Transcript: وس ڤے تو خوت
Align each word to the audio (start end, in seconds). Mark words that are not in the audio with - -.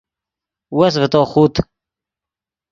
وس 0.77 0.93
ڤے 1.01 1.07
تو 1.13 1.21
خوت 1.31 1.55